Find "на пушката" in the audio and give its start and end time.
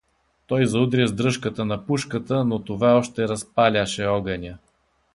1.65-2.45